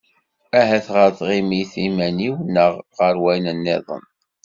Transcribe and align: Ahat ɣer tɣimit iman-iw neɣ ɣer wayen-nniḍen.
Ahat 0.59 0.87
ɣer 0.95 1.09
tɣimit 1.19 1.73
iman-iw 1.85 2.35
neɣ 2.53 2.71
ɣer 2.99 3.13
wayen-nniḍen. 3.23 4.03